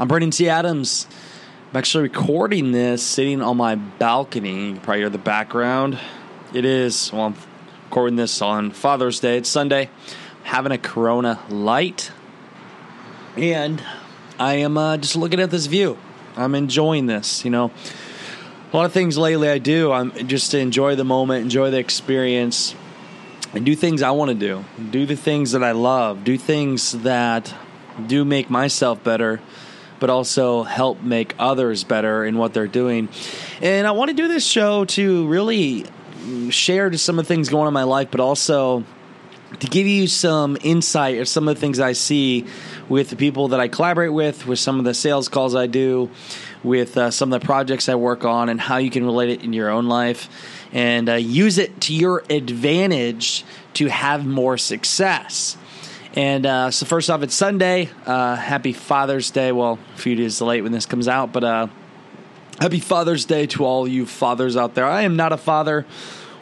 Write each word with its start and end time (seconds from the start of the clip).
I'm 0.00 0.08
Brandon 0.08 0.30
T. 0.30 0.48
Adams. 0.48 1.06
I'm 1.70 1.76
actually 1.76 2.04
recording 2.04 2.72
this 2.72 3.02
sitting 3.02 3.42
on 3.42 3.58
my 3.58 3.74
balcony. 3.74 4.68
You 4.68 4.72
can 4.72 4.80
probably 4.80 5.00
hear 5.00 5.10
the 5.10 5.18
background. 5.18 5.98
It 6.54 6.64
is, 6.64 7.12
well, 7.12 7.24
I'm 7.24 7.34
recording 7.84 8.16
this 8.16 8.40
on 8.40 8.70
Father's 8.70 9.20
Day. 9.20 9.36
It's 9.36 9.50
Sunday. 9.50 9.90
having 10.42 10.72
a 10.72 10.78
Corona 10.78 11.38
light. 11.50 12.12
And 13.36 13.84
I 14.38 14.54
am 14.54 14.78
uh, 14.78 14.96
just 14.96 15.16
looking 15.16 15.38
at 15.38 15.50
this 15.50 15.66
view. 15.66 15.98
I'm 16.34 16.54
enjoying 16.54 17.04
this, 17.04 17.44
you 17.44 17.50
know. 17.50 17.70
A 18.72 18.76
lot 18.78 18.86
of 18.86 18.92
things 18.92 19.18
lately 19.18 19.50
I 19.50 19.58
do. 19.58 19.92
I'm 19.92 20.12
just 20.26 20.50
to 20.52 20.58
enjoy 20.58 20.96
the 20.96 21.04
moment, 21.04 21.42
enjoy 21.42 21.70
the 21.70 21.78
experience, 21.78 22.74
and 23.52 23.66
do 23.66 23.76
things 23.76 24.00
I 24.00 24.12
want 24.12 24.30
to 24.30 24.34
do. 24.34 24.64
Do 24.82 25.04
the 25.04 25.14
things 25.14 25.52
that 25.52 25.62
I 25.62 25.72
love. 25.72 26.24
Do 26.24 26.38
things 26.38 26.92
that 26.92 27.52
do 28.06 28.24
make 28.24 28.48
myself 28.48 29.04
better 29.04 29.42
but 30.00 30.10
also 30.10 30.62
help 30.62 31.02
make 31.02 31.34
others 31.38 31.84
better 31.84 32.24
in 32.24 32.38
what 32.38 32.52
they're 32.54 32.66
doing. 32.66 33.08
And 33.62 33.86
I 33.86 33.92
want 33.92 34.10
to 34.10 34.16
do 34.16 34.26
this 34.26 34.44
show 34.44 34.84
to 34.86 35.28
really 35.28 35.86
share 36.50 36.90
just 36.90 37.04
some 37.04 37.18
of 37.18 37.26
the 37.26 37.28
things 37.32 37.48
going 37.48 37.62
on 37.62 37.68
in 37.68 37.74
my 37.74 37.84
life, 37.84 38.08
but 38.10 38.20
also 38.20 38.84
to 39.58 39.66
give 39.66 39.86
you 39.86 40.06
some 40.06 40.56
insight 40.62 41.18
of 41.18 41.28
some 41.28 41.48
of 41.48 41.54
the 41.54 41.60
things 41.60 41.80
I 41.80 41.92
see 41.92 42.46
with 42.88 43.10
the 43.10 43.16
people 43.16 43.48
that 43.48 43.60
I 43.60 43.68
collaborate 43.68 44.12
with, 44.12 44.46
with 44.46 44.58
some 44.58 44.78
of 44.78 44.84
the 44.84 44.94
sales 44.94 45.28
calls 45.28 45.54
I 45.54 45.66
do, 45.66 46.10
with 46.62 46.96
uh, 46.96 47.10
some 47.10 47.32
of 47.32 47.40
the 47.40 47.44
projects 47.44 47.88
I 47.88 47.94
work 47.96 48.24
on, 48.24 48.48
and 48.48 48.60
how 48.60 48.76
you 48.76 48.90
can 48.90 49.04
relate 49.04 49.30
it 49.30 49.42
in 49.42 49.52
your 49.52 49.70
own 49.70 49.88
life 49.88 50.28
and 50.72 51.08
uh, 51.08 51.14
use 51.14 51.58
it 51.58 51.80
to 51.82 51.94
your 51.94 52.22
advantage 52.30 53.44
to 53.74 53.88
have 53.88 54.24
more 54.24 54.56
success. 54.56 55.56
And 56.14 56.44
uh, 56.44 56.70
so, 56.72 56.86
first 56.86 57.08
off, 57.08 57.22
it's 57.22 57.34
Sunday. 57.34 57.88
Uh, 58.04 58.34
happy 58.34 58.72
Father's 58.72 59.30
Day. 59.30 59.52
Well, 59.52 59.78
a 59.94 59.98
few 59.98 60.16
days 60.16 60.40
late 60.40 60.62
when 60.62 60.72
this 60.72 60.86
comes 60.86 61.06
out, 61.06 61.32
but 61.32 61.44
uh, 61.44 61.68
happy 62.58 62.80
Father's 62.80 63.24
Day 63.24 63.46
to 63.48 63.64
all 63.64 63.86
you 63.86 64.06
fathers 64.06 64.56
out 64.56 64.74
there. 64.74 64.86
I 64.86 65.02
am 65.02 65.14
not 65.14 65.32
a 65.32 65.36
father, 65.36 65.86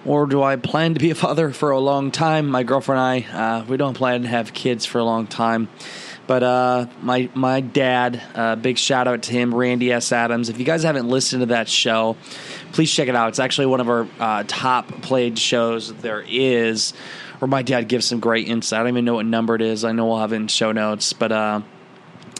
or 0.06 0.24
do 0.24 0.42
I 0.42 0.56
plan 0.56 0.94
to 0.94 1.00
be 1.00 1.10
a 1.10 1.14
father 1.14 1.50
for 1.52 1.70
a 1.70 1.80
long 1.80 2.10
time? 2.10 2.48
My 2.48 2.62
girlfriend 2.62 2.98
and 2.98 3.26
I, 3.26 3.58
uh, 3.58 3.64
we 3.66 3.76
don't 3.76 3.92
plan 3.92 4.22
to 4.22 4.28
have 4.28 4.54
kids 4.54 4.86
for 4.86 5.00
a 5.00 5.04
long 5.04 5.26
time. 5.26 5.68
But 6.26 6.42
uh, 6.42 6.86
my 7.02 7.28
my 7.34 7.60
dad, 7.60 8.22
uh, 8.34 8.56
big 8.56 8.78
shout 8.78 9.06
out 9.06 9.22
to 9.24 9.32
him, 9.32 9.54
Randy 9.54 9.92
S. 9.92 10.12
Adams. 10.12 10.48
If 10.48 10.58
you 10.58 10.64
guys 10.64 10.82
haven't 10.82 11.08
listened 11.08 11.40
to 11.40 11.46
that 11.46 11.68
show, 11.68 12.16
please 12.72 12.90
check 12.90 13.08
it 13.08 13.14
out. 13.14 13.28
It's 13.28 13.38
actually 13.38 13.66
one 13.66 13.80
of 13.80 13.88
our 13.90 14.44
top 14.44 14.88
played 15.02 15.38
shows 15.38 15.92
there 15.92 16.24
is 16.26 16.94
where 17.38 17.48
my 17.48 17.62
dad 17.62 17.88
gives 17.88 18.06
some 18.06 18.20
great 18.20 18.48
insight. 18.48 18.80
I 18.80 18.82
don't 18.82 18.90
even 18.90 19.04
know 19.04 19.14
what 19.14 19.26
number 19.26 19.54
it 19.54 19.62
is. 19.62 19.84
I 19.84 19.92
know 19.92 20.06
we'll 20.06 20.18
have 20.18 20.32
it 20.32 20.36
in 20.36 20.48
show 20.48 20.72
notes, 20.72 21.12
but 21.12 21.32
uh, 21.32 21.62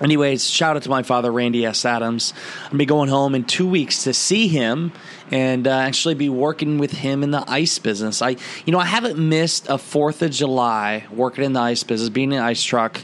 anyways, 0.00 0.48
shout 0.48 0.76
out 0.76 0.82
to 0.82 0.90
my 0.90 1.02
father, 1.02 1.30
Randy 1.30 1.64
S. 1.64 1.84
Adams. 1.84 2.34
I'm 2.64 2.70
gonna 2.70 2.78
be 2.78 2.86
going 2.86 3.08
home 3.08 3.34
in 3.34 3.44
two 3.44 3.68
weeks 3.68 4.04
to 4.04 4.14
see 4.14 4.48
him 4.48 4.92
and 5.30 5.66
uh, 5.66 5.70
actually 5.70 6.14
be 6.14 6.28
working 6.28 6.78
with 6.78 6.92
him 6.92 7.22
in 7.22 7.30
the 7.30 7.44
ice 7.48 7.78
business. 7.78 8.22
I, 8.22 8.36
you 8.64 8.72
know, 8.72 8.78
I 8.78 8.86
haven't 8.86 9.18
missed 9.18 9.68
a 9.68 9.78
Fourth 9.78 10.22
of 10.22 10.30
July 10.30 11.06
working 11.12 11.44
in 11.44 11.52
the 11.52 11.60
ice 11.60 11.82
business, 11.82 12.08
being 12.08 12.32
in 12.32 12.38
an 12.38 12.44
ice 12.44 12.62
truck. 12.62 13.00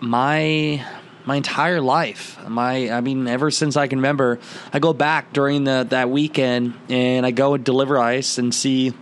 My 0.00 0.84
my 1.26 1.36
entire 1.36 1.80
life. 1.80 2.38
My, 2.48 2.90
I 2.90 3.02
mean, 3.02 3.28
ever 3.28 3.50
since 3.50 3.76
I 3.76 3.86
can 3.88 3.98
remember, 3.98 4.38
I 4.72 4.78
go 4.78 4.92
back 4.92 5.32
during 5.32 5.64
the 5.64 5.86
that 5.90 6.10
weekend 6.10 6.74
and 6.88 7.26
I 7.26 7.30
go 7.30 7.54
and 7.54 7.62
deliver 7.62 7.98
ice 7.98 8.38
and 8.38 8.54
see 8.54 8.94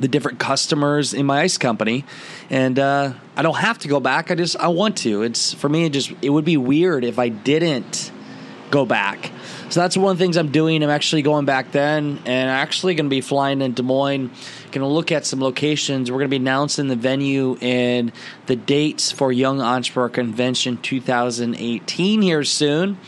the 0.00 0.08
different 0.08 0.38
customers 0.38 1.14
in 1.14 1.26
my 1.26 1.40
ice 1.40 1.58
company, 1.58 2.04
and 2.48 2.78
uh, 2.78 3.12
I 3.36 3.42
don't 3.42 3.58
have 3.58 3.78
to 3.80 3.88
go 3.88 4.00
back. 4.00 4.30
I 4.30 4.34
just 4.34 4.56
I 4.56 4.68
want 4.68 4.96
to. 4.98 5.22
It's 5.22 5.54
for 5.54 5.68
me. 5.68 5.84
It 5.84 5.92
just 5.92 6.12
it 6.22 6.30
would 6.30 6.44
be 6.44 6.56
weird 6.56 7.04
if 7.04 7.18
I 7.18 7.28
didn't 7.28 8.10
go 8.70 8.86
back. 8.86 9.30
So 9.68 9.80
that's 9.80 9.96
one 9.96 10.10
of 10.12 10.18
the 10.18 10.24
things 10.24 10.36
I'm 10.36 10.50
doing. 10.50 10.82
I'm 10.82 10.90
actually 10.90 11.22
going 11.22 11.44
back 11.44 11.70
then, 11.70 12.18
and 12.24 12.50
actually 12.50 12.94
going 12.94 13.06
to 13.06 13.10
be 13.10 13.20
flying 13.20 13.60
in 13.60 13.72
Des 13.72 13.82
Moines. 13.82 14.30
Going 14.72 14.80
to 14.80 14.86
look 14.86 15.12
at 15.12 15.26
some 15.26 15.40
locations. 15.40 16.10
We're 16.10 16.18
going 16.18 16.28
to 16.28 16.36
be 16.36 16.42
announcing 16.42 16.88
the 16.88 16.96
venue 16.96 17.56
and 17.60 18.10
the 18.46 18.56
dates 18.56 19.12
for 19.12 19.30
Young 19.30 19.60
Entrepreneur 19.60 20.08
Convention 20.08 20.78
2018 20.78 22.22
here 22.22 22.42
soon, 22.42 22.98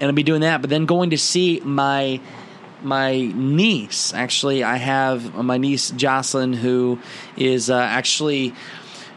and 0.00 0.04
I'll 0.04 0.12
be 0.12 0.22
doing 0.22 0.40
that. 0.40 0.60
But 0.60 0.70
then 0.70 0.86
going 0.86 1.10
to 1.10 1.18
see 1.18 1.60
my 1.60 2.20
my 2.82 3.16
niece. 3.16 4.12
Actually, 4.14 4.64
I 4.64 4.76
have 4.76 5.34
my 5.34 5.58
niece 5.58 5.90
Jocelyn, 5.90 6.52
who 6.52 6.98
is 7.36 7.70
uh, 7.70 7.78
actually 7.78 8.54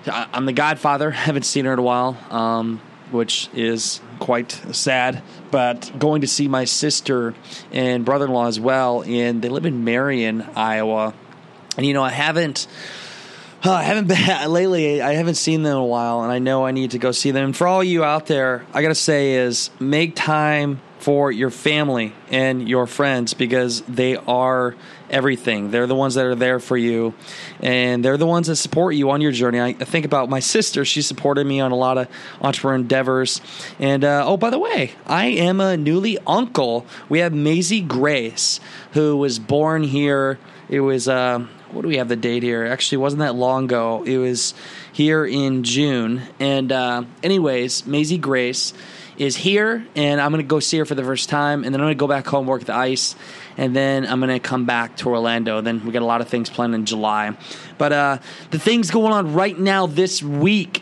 I'm 0.06 0.46
the 0.46 0.54
godfather. 0.54 1.12
Haven't 1.12 1.44
seen 1.44 1.66
her 1.66 1.74
in 1.74 1.80
a 1.80 1.84
while, 1.84 2.18
um, 2.30 2.82
which 3.12 3.50
is 3.54 4.02
quite 4.20 4.52
sad. 4.72 5.22
But 5.52 5.92
going 5.98 6.22
to 6.22 6.28
see 6.28 6.48
my 6.48 6.66
sister 6.66 7.34
and 7.72 8.06
brother-in-law 8.06 8.48
as 8.48 8.60
well, 8.60 9.04
and 9.04 9.42
they 9.42 9.50
live 9.50 9.66
in 9.66 9.84
Marion, 9.84 10.42
Iowa. 10.56 11.14
And 11.78 11.86
you 11.86 11.94
know, 11.94 12.04
I 12.04 12.10
haven't. 12.10 12.68
Oh, 13.64 13.72
I 13.72 13.84
haven't 13.84 14.08
been 14.08 14.52
lately. 14.52 15.02
I 15.02 15.14
haven't 15.14 15.36
seen 15.36 15.64
them 15.64 15.74
in 15.74 15.78
a 15.78 15.86
while, 15.86 16.24
and 16.24 16.32
I 16.32 16.40
know 16.40 16.66
I 16.66 16.72
need 16.72 16.92
to 16.92 17.00
go 17.00 17.12
see 17.12 17.32
them. 17.32 17.46
And 17.46 17.58
for 17.58 17.68
all 17.68 17.84
you 17.84 18.04
out 18.04 18.26
there, 18.26 18.66
I 18.74 18.82
gotta 18.82 18.96
say 18.96 19.34
is 19.36 19.70
make 19.80 20.16
time 20.16 20.82
for 21.02 21.32
your 21.32 21.50
family 21.50 22.14
and 22.30 22.70
your 22.70 22.86
friends 22.86 23.34
because 23.34 23.82
they 23.82 24.16
are 24.16 24.76
everything. 25.10 25.72
They're 25.72 25.88
the 25.88 25.96
ones 25.96 26.14
that 26.14 26.26
are 26.26 26.36
there 26.36 26.60
for 26.60 26.78
you, 26.78 27.16
and 27.60 28.06
they're 28.06 28.18
the 28.18 28.28
ones 28.28 28.48
that 28.48 28.58
support 28.58 28.94
you 28.94 29.10
on 29.10 29.20
your 29.20 29.32
journey. 29.32 29.60
I, 29.60 29.74
think 29.74 30.06
about 30.06 30.30
my 30.30 30.40
sister; 30.40 30.86
she 30.86 31.02
supported 31.02 31.46
me 31.48 31.60
on 31.60 31.72
a 31.72 31.76
lot 31.76 31.98
of 31.98 32.08
entrepreneur 32.40 32.76
endeavors. 32.76 33.42
And 33.80 34.04
uh, 34.04 34.24
oh, 34.26 34.38
by 34.38 34.52
the 34.52 34.60
way, 34.60 34.92
I 35.08 35.26
am 35.26 35.60
a 35.60 35.76
newly 35.76 36.20
uncle. 36.28 36.86
We 37.10 37.20
have 37.20 37.34
Maisie 37.34 37.82
Grace, 37.82 38.60
who 38.94 39.18
was 39.18 39.40
born 39.40 39.82
here. 39.84 40.38
It 40.70 40.82
was 40.82 41.08
uh, 41.08 41.48
what 41.72 41.82
do 41.82 41.88
we 41.88 41.98
have 41.98 42.10
the 42.10 42.16
date 42.16 42.44
here? 42.44 42.66
Actually, 42.66 43.00
wasn't 43.00 43.22
that 43.22 43.36
long 43.36 43.66
ago. 43.66 44.04
It 44.04 44.18
was 44.18 44.54
here 44.94 45.26
in 45.26 45.64
June. 45.64 46.22
And 46.40 46.72
uh, 46.72 47.06
anyways, 47.24 47.88
Maisie 47.88 48.18
Grace 48.18 48.74
is 49.22 49.36
here, 49.36 49.86
and 49.96 50.20
I'm 50.20 50.32
going 50.32 50.44
to 50.44 50.48
go 50.48 50.60
see 50.60 50.80
her 50.80 50.86
for 50.86 50.96
the 50.96 51.04
first 51.04 51.30
time, 51.30 51.64
and 51.64 51.72
then 51.72 51.80
I'm 51.80 51.86
going 51.86 51.96
to 51.96 52.00
go 52.00 52.08
back 52.08 52.26
home, 52.26 52.48
work 52.48 52.64
the 52.64 52.74
ice, 52.74 53.16
and 53.56 53.76
then 53.76 54.08
I'm 54.08 54.20
going 54.20 54.32
to 54.32 54.40
come 54.40 54.66
back 54.66 54.98
to 54.98 55.10
Orlando. 55.10 55.62
Then 55.62 55.86
we 55.86 55.92
got 55.92 56.02
a 56.02 56.06
lot 56.06 56.22
of 56.22 56.28
things 56.28 56.50
planned 56.50 56.74
in 56.74 56.88
July. 56.88 57.38
But 57.78 57.94
uh, 57.94 58.18
the 58.50 58.58
things 58.58 58.90
going 58.90 59.14
on 59.14 59.36
right 59.36 59.58
now 59.58 59.86
this 59.86 60.24
week 60.24 60.82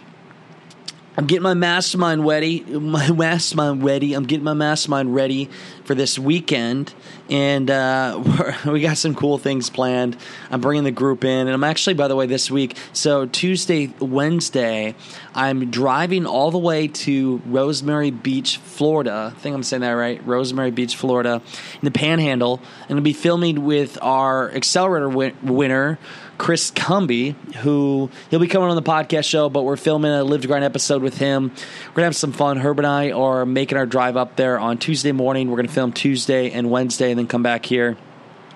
I'm 1.19 1.25
getting 1.25 1.43
my 1.43 1.53
mastermind 1.53 2.25
ready. 2.25 2.61
My 2.61 3.11
mastermind 3.11 3.83
ready. 3.83 4.13
I'm 4.13 4.23
getting 4.23 4.45
my 4.45 4.53
mastermind 4.53 5.13
ready 5.13 5.49
for 5.83 5.93
this 5.93 6.17
weekend, 6.17 6.93
and 7.29 7.69
uh, 7.69 8.23
we 8.65 8.79
got 8.79 8.97
some 8.97 9.15
cool 9.15 9.37
things 9.37 9.69
planned. 9.69 10.15
I'm 10.49 10.61
bringing 10.61 10.85
the 10.85 10.91
group 10.91 11.25
in, 11.25 11.47
and 11.47 11.49
I'm 11.49 11.65
actually, 11.65 11.95
by 11.95 12.07
the 12.07 12.15
way, 12.15 12.25
this 12.25 12.49
week. 12.49 12.77
So 12.93 13.25
Tuesday, 13.25 13.87
Wednesday, 13.99 14.95
I'm 15.35 15.69
driving 15.69 16.25
all 16.25 16.51
the 16.51 16.57
way 16.57 16.87
to 16.87 17.41
Rosemary 17.45 18.11
Beach, 18.11 18.55
Florida. 18.55 19.33
I 19.35 19.39
think 19.41 19.53
I'm 19.53 19.63
saying 19.63 19.81
that 19.81 19.91
right. 19.91 20.25
Rosemary 20.25 20.71
Beach, 20.71 20.95
Florida, 20.95 21.41
in 21.73 21.81
the 21.81 21.91
Panhandle. 21.91 22.61
Going 22.87 22.95
to 22.95 23.01
be 23.01 23.11
filming 23.11 23.65
with 23.65 23.97
our 24.01 24.51
accelerator 24.51 25.09
win- 25.09 25.35
winner. 25.43 25.99
Chris 26.39 26.71
Cumby, 26.71 27.35
who 27.57 28.09
he'll 28.31 28.39
be 28.39 28.47
coming 28.47 28.69
on 28.69 28.75
the 28.75 28.81
podcast 28.81 29.25
show, 29.25 29.49
but 29.49 29.63
we're 29.63 29.77
filming 29.77 30.09
a 30.09 30.23
Live 30.23 30.41
to 30.41 30.47
Grind 30.47 30.63
episode 30.63 31.03
with 31.03 31.17
him. 31.17 31.51
We're 31.89 31.95
gonna 31.95 32.05
have 32.05 32.15
some 32.15 32.31
fun. 32.31 32.57
Herb 32.57 32.79
and 32.79 32.87
I 32.87 33.11
are 33.11 33.45
making 33.45 33.77
our 33.77 33.85
drive 33.85 34.17
up 34.17 34.37
there 34.37 34.57
on 34.57 34.77
Tuesday 34.77 35.11
morning. 35.11 35.51
We're 35.51 35.57
gonna 35.57 35.67
film 35.67 35.91
Tuesday 35.91 36.49
and 36.49 36.71
Wednesday, 36.71 37.11
and 37.11 37.19
then 37.19 37.27
come 37.27 37.43
back 37.43 37.65
here. 37.65 37.97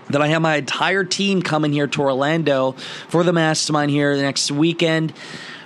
Then 0.09 0.21
I 0.21 0.27
have 0.27 0.41
my 0.41 0.55
entire 0.55 1.03
team 1.03 1.41
coming 1.41 1.73
here 1.73 1.87
to 1.87 2.01
Orlando 2.01 2.71
for 3.09 3.23
the 3.23 3.33
mastermind 3.33 3.91
here 3.91 4.15
the 4.15 4.23
next 4.23 4.49
weekend 4.49 5.13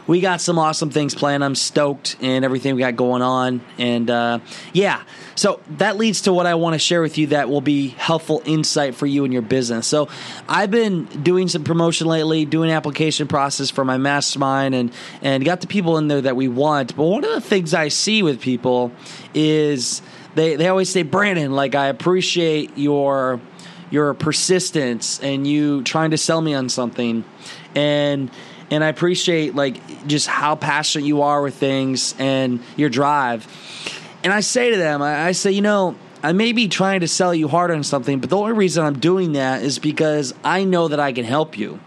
we 0.07 0.21
got 0.21 0.39
some 0.39 0.57
awesome 0.57 0.89
things 0.89 1.13
planned. 1.13 1.44
I'm 1.44 1.54
stoked 1.54 2.15
and 2.21 2.45
everything 2.45 2.75
we 2.75 2.80
got 2.80 2.95
going 2.95 3.21
on. 3.21 3.62
And 3.77 4.09
uh, 4.09 4.39
yeah, 4.74 5.04
so 5.36 5.59
that 5.77 5.98
leads 5.98 6.21
to 6.21 6.33
what 6.33 6.45
I 6.45 6.56
want 6.56 6.74
to 6.74 6.80
share 6.80 7.01
with 7.01 7.18
you 7.18 7.27
that 7.27 7.50
will 7.50 7.62
be 7.62 7.89
helpful 7.89 8.42
insight 8.45 8.95
for 8.95 9.06
you 9.06 9.25
and 9.25 9.33
your 9.33 9.42
business. 9.42 9.86
So 9.86 10.07
I've 10.48 10.71
been 10.71 11.06
doing 11.06 11.50
some 11.50 11.63
promotion 11.63 12.07
lately, 12.07 12.45
doing 12.45 12.71
application 12.71 13.27
process 13.27 13.69
for 13.69 13.83
my 13.83 13.98
mastermind, 13.98 14.74
and 14.74 14.92
and 15.21 15.44
got 15.44 15.62
the 15.62 15.68
people 15.68 15.98
in 15.98 16.07
there 16.07 16.21
that 16.21 16.36
we 16.36 16.48
want. 16.48 16.95
But 16.95 17.04
one 17.04 17.24
of 17.24 17.31
the 17.31 17.42
things 17.42 17.74
I 17.74 17.89
see 17.89 18.24
with 18.24 18.39
people 18.42 18.92
is 19.33 20.01
they 20.36 20.56
they 20.56 20.69
always 20.69 20.89
say, 20.89 21.04
Brandon, 21.04 21.51
like 21.51 21.75
I 21.75 21.88
appreciate 21.88 22.77
your 22.77 23.42
your 23.89 24.13
persistence 24.13 25.19
and 25.21 25.48
you 25.48 25.83
trying 25.83 26.12
to 26.12 26.18
sell 26.18 26.42
me 26.42 26.54
on 26.54 26.69
something, 26.69 27.25
and 27.75 28.31
and 28.71 28.83
I 28.83 28.87
appreciate 28.87 29.55
like 29.55 30.07
just 30.07 30.27
how 30.27 30.55
passionate 30.55 31.05
you 31.05 31.21
are 31.21 31.41
with 31.41 31.55
things 31.55 32.15
and 32.19 32.61
your 32.75 32.89
drive. 32.89 33.47
And 34.23 34.33
I 34.33 34.41
say 34.41 34.71
to 34.71 34.77
them, 34.77 35.01
I, 35.01 35.27
I 35.27 35.31
say, 35.31 35.51
you 35.51 35.61
know, 35.61 35.95
I 36.23 36.33
may 36.33 36.51
be 36.51 36.67
trying 36.67 37.01
to 37.01 37.07
sell 37.07 37.33
you 37.33 37.47
hard 37.47 37.71
on 37.71 37.83
something, 37.83 38.19
but 38.19 38.29
the 38.29 38.37
only 38.37 38.53
reason 38.53 38.83
I'm 38.83 38.99
doing 38.99 39.33
that 39.33 39.61
is 39.63 39.79
because 39.79 40.33
I 40.43 40.63
know 40.63 40.87
that 40.87 40.99
I 40.99 41.13
can 41.13 41.25
help 41.25 41.57
you. 41.57 41.79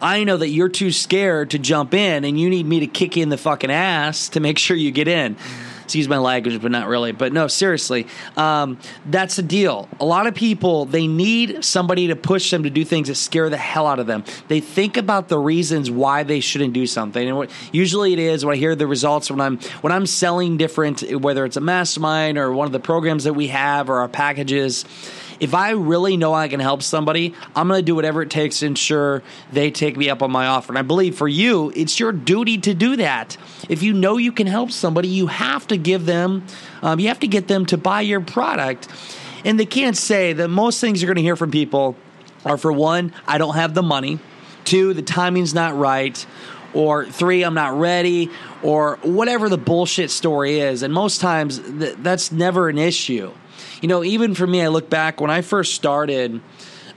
I 0.00 0.24
know 0.24 0.36
that 0.36 0.48
you're 0.48 0.68
too 0.68 0.92
scared 0.92 1.50
to 1.50 1.58
jump 1.58 1.94
in 1.94 2.24
and 2.24 2.38
you 2.38 2.50
need 2.50 2.66
me 2.66 2.80
to 2.80 2.86
kick 2.86 3.16
you 3.16 3.22
in 3.22 3.30
the 3.30 3.38
fucking 3.38 3.70
ass 3.70 4.28
to 4.30 4.40
make 4.40 4.58
sure 4.58 4.76
you 4.76 4.90
get 4.90 5.08
in 5.08 5.36
excuse 5.84 6.08
my 6.08 6.18
language, 6.18 6.60
but 6.60 6.70
not 6.70 6.88
really. 6.88 7.12
But 7.12 7.32
no, 7.32 7.46
seriously, 7.46 8.06
um, 8.36 8.78
that's 9.06 9.36
the 9.36 9.42
deal. 9.42 9.88
A 10.00 10.04
lot 10.04 10.26
of 10.26 10.34
people 10.34 10.84
they 10.86 11.06
need 11.06 11.64
somebody 11.64 12.08
to 12.08 12.16
push 12.16 12.50
them 12.50 12.64
to 12.64 12.70
do 12.70 12.84
things 12.84 13.08
that 13.08 13.14
scare 13.14 13.48
the 13.48 13.56
hell 13.56 13.86
out 13.86 13.98
of 13.98 14.06
them. 14.06 14.24
They 14.48 14.60
think 14.60 14.96
about 14.96 15.28
the 15.28 15.38
reasons 15.38 15.90
why 15.90 16.22
they 16.22 16.40
shouldn't 16.40 16.74
do 16.74 16.86
something, 16.86 17.26
and 17.26 17.36
what, 17.36 17.50
usually 17.72 18.12
it 18.12 18.18
is 18.18 18.44
when 18.44 18.54
I 18.54 18.58
hear 18.58 18.74
the 18.74 18.86
results 18.86 19.30
when 19.30 19.40
I'm 19.40 19.58
when 19.80 19.92
I'm 19.92 20.06
selling 20.06 20.56
different, 20.56 21.02
whether 21.20 21.44
it's 21.44 21.56
a 21.56 21.60
mastermind 21.60 22.38
or 22.38 22.52
one 22.52 22.66
of 22.66 22.72
the 22.72 22.80
programs 22.80 23.24
that 23.24 23.34
we 23.34 23.48
have 23.48 23.88
or 23.90 23.98
our 23.98 24.08
packages 24.08 24.84
if 25.40 25.54
I 25.54 25.70
really 25.70 26.16
know 26.16 26.32
I 26.32 26.48
can 26.48 26.60
help 26.60 26.82
somebody, 26.82 27.34
I'm 27.54 27.68
going 27.68 27.78
to 27.78 27.84
do 27.84 27.94
whatever 27.94 28.22
it 28.22 28.30
takes 28.30 28.60
to 28.60 28.66
ensure 28.66 29.22
they 29.52 29.70
take 29.70 29.96
me 29.96 30.08
up 30.08 30.22
on 30.22 30.30
my 30.30 30.46
offer. 30.46 30.72
And 30.72 30.78
I 30.78 30.82
believe 30.82 31.16
for 31.16 31.28
you, 31.28 31.72
it's 31.74 31.98
your 31.98 32.12
duty 32.12 32.58
to 32.58 32.74
do 32.74 32.96
that. 32.96 33.36
If 33.68 33.82
you 33.82 33.92
know 33.92 34.16
you 34.16 34.32
can 34.32 34.46
help 34.46 34.70
somebody, 34.70 35.08
you 35.08 35.26
have 35.26 35.66
to 35.68 35.76
give 35.84 36.06
them, 36.06 36.44
um, 36.82 36.98
you 36.98 37.08
have 37.08 37.20
to 37.20 37.28
get 37.28 37.46
them 37.46 37.66
to 37.66 37.78
buy 37.78 38.00
your 38.00 38.20
product. 38.20 38.88
And 39.44 39.60
they 39.60 39.66
can't 39.66 39.96
say 39.96 40.32
that 40.32 40.48
most 40.48 40.80
things 40.80 41.00
you're 41.00 41.08
going 41.08 41.16
to 41.16 41.22
hear 41.22 41.36
from 41.36 41.50
people 41.50 41.96
are 42.44 42.56
for 42.56 42.72
one, 42.72 43.12
I 43.26 43.38
don't 43.38 43.54
have 43.54 43.74
the 43.74 43.82
money, 43.82 44.18
two, 44.64 44.94
the 44.94 45.02
timing's 45.02 45.54
not 45.54 45.76
right, 45.76 46.26
or 46.72 47.06
three, 47.06 47.44
I'm 47.44 47.54
not 47.54 47.78
ready, 47.78 48.30
or 48.62 48.98
whatever 49.02 49.48
the 49.48 49.58
bullshit 49.58 50.10
story 50.10 50.58
is. 50.58 50.82
And 50.82 50.92
most 50.92 51.20
times, 51.20 51.60
th- 51.60 51.96
that's 52.00 52.32
never 52.32 52.68
an 52.68 52.78
issue 52.78 53.32
you 53.84 53.88
know, 53.88 54.02
even 54.02 54.34
for 54.34 54.46
me, 54.46 54.62
I 54.62 54.68
look 54.68 54.88
back 54.88 55.20
when 55.20 55.30
I 55.30 55.42
first 55.42 55.74
started. 55.74 56.40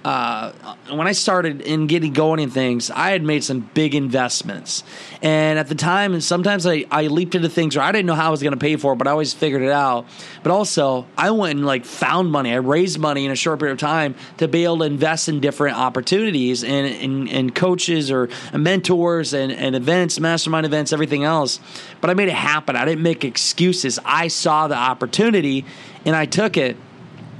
Uh, 0.07 0.53
when 0.91 1.05
I 1.05 1.11
started 1.11 1.59
in 1.59 1.87
getting 1.87 2.13
going 2.13 2.39
in 2.39 2.49
things, 2.49 2.89
I 2.89 3.11
had 3.11 3.23
made 3.23 3.43
some 3.43 3.59
big 3.73 3.93
investments. 3.93 4.85
And 5.21 5.59
at 5.59 5.67
the 5.67 5.75
time, 5.75 6.21
sometimes 6.21 6.65
I, 6.65 6.85
I 6.89 7.07
leaped 7.07 7.35
into 7.35 7.49
things 7.49 7.75
where 7.75 7.83
I 7.83 7.91
didn't 7.91 8.05
know 8.05 8.15
how 8.15 8.27
I 8.27 8.29
was 8.29 8.41
going 8.41 8.53
to 8.53 8.57
pay 8.57 8.77
for 8.77 8.93
it, 8.93 8.95
but 8.95 9.05
I 9.05 9.11
always 9.11 9.33
figured 9.33 9.63
it 9.63 9.69
out. 9.69 10.05
But 10.43 10.53
also, 10.53 11.05
I 11.17 11.31
went 11.31 11.57
and 11.57 11.65
like 11.65 11.83
found 11.83 12.31
money. 12.31 12.53
I 12.53 12.55
raised 12.55 12.97
money 12.97 13.25
in 13.25 13.31
a 13.31 13.35
short 13.35 13.59
period 13.59 13.73
of 13.73 13.79
time 13.79 14.15
to 14.37 14.47
be 14.47 14.63
able 14.63 14.77
to 14.77 14.85
invest 14.85 15.27
in 15.27 15.41
different 15.41 15.75
opportunities 15.75 16.63
and, 16.63 16.87
and, 16.87 17.27
and 17.27 17.53
coaches 17.53 18.09
or 18.09 18.29
mentors 18.53 19.33
and, 19.33 19.51
and 19.51 19.75
events, 19.75 20.21
mastermind 20.21 20.65
events, 20.65 20.93
everything 20.93 21.25
else. 21.25 21.59
But 21.99 22.11
I 22.11 22.13
made 22.13 22.29
it 22.29 22.33
happen. 22.33 22.77
I 22.77 22.85
didn't 22.85 23.03
make 23.03 23.25
excuses. 23.25 23.99
I 24.05 24.29
saw 24.29 24.69
the 24.69 24.77
opportunity 24.77 25.65
and 26.05 26.15
I 26.15 26.27
took 26.27 26.55
it. 26.55 26.77